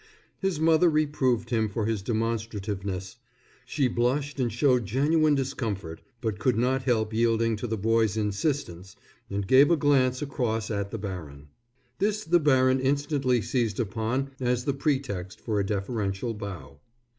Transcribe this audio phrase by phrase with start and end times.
[0.39, 3.17] His mother reproved him for his demonstrativeness.
[3.67, 8.95] She blushed and showed genuine discomfort, but could not help yielding to the boy's insistence
[9.29, 11.49] and gave a glance across at the baron.
[11.99, 16.79] This the baron instantly seized upon as the pretext for a deferential bow.